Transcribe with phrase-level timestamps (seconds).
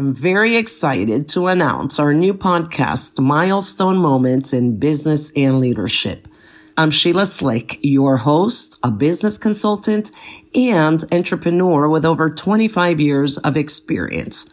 [0.00, 6.26] I'm very excited to announce our new podcast, Milestone Moments in Business and Leadership.
[6.78, 10.10] I'm Sheila Slick, your host, a business consultant,
[10.54, 14.48] and entrepreneur with over 25 years of experience.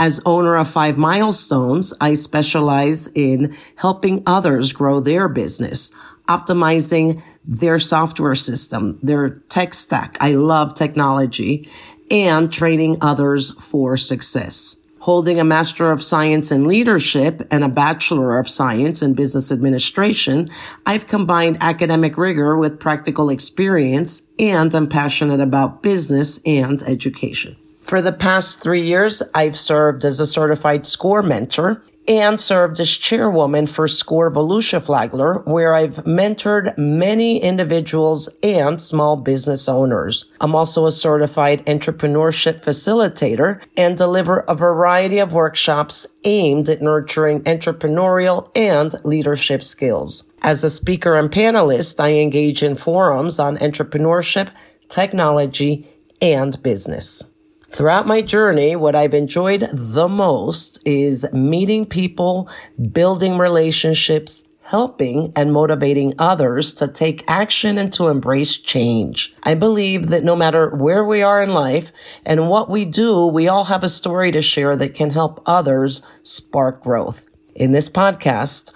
[0.00, 5.92] As owner of Five Milestones, I specialize in helping others grow their business,
[6.28, 10.16] optimizing their software system, their tech stack.
[10.18, 11.68] I love technology
[12.10, 14.77] and training others for success.
[15.00, 20.50] Holding a Master of Science in Leadership and a Bachelor of Science in Business Administration,
[20.86, 27.56] I've combined academic rigor with practical experience and I'm passionate about business and education.
[27.80, 32.96] For the past three years, I've served as a certified SCORE mentor and served as
[32.96, 40.32] chairwoman for SCORE Volusia Flagler, where I've mentored many individuals and small business owners.
[40.40, 47.42] I'm also a certified entrepreneurship facilitator and deliver a variety of workshops aimed at nurturing
[47.42, 50.32] entrepreneurial and leadership skills.
[50.40, 54.50] As a speaker and panelist, I engage in forums on entrepreneurship,
[54.88, 55.86] technology,
[56.22, 57.34] and business.
[57.70, 62.48] Throughout my journey, what I've enjoyed the most is meeting people,
[62.92, 69.34] building relationships, helping and motivating others to take action and to embrace change.
[69.42, 71.92] I believe that no matter where we are in life
[72.24, 76.02] and what we do, we all have a story to share that can help others
[76.22, 77.26] spark growth.
[77.54, 78.72] In this podcast,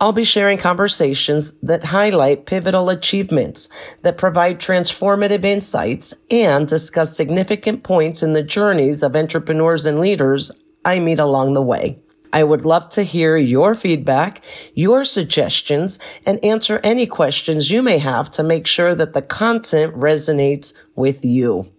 [0.00, 3.68] I'll be sharing conversations that highlight pivotal achievements,
[4.02, 10.50] that provide transformative insights, and discuss significant points in the journeys of entrepreneurs and leaders
[10.84, 11.98] I meet along the way.
[12.32, 17.98] I would love to hear your feedback, your suggestions, and answer any questions you may
[17.98, 21.70] have to make sure that the content resonates with you.